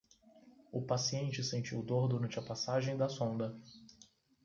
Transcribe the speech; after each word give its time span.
O 0.71 0.81
paciente 0.81 1.43
sentiu 1.43 1.83
dor 1.83 2.07
durante 2.07 2.39
a 2.39 2.41
passagem 2.41 2.97
da 2.97 3.07
sonda 3.07 3.55